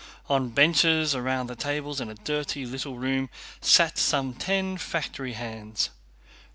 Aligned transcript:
On 0.27 0.49
benches 0.49 1.15
round 1.15 1.47
the 1.47 1.55
tables 1.55 2.01
in 2.01 2.09
a 2.09 2.15
dirty 2.15 2.65
little 2.65 2.97
room 2.97 3.29
sat 3.61 3.99
some 3.99 4.33
ten 4.33 4.79
factory 4.79 5.33
hands. 5.33 5.91